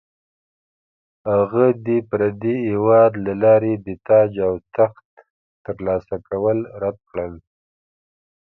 [1.33, 5.07] هغه د پردي هیواد له لارې د تاج او تخت
[5.65, 7.33] ترلاسه کول رد کړل.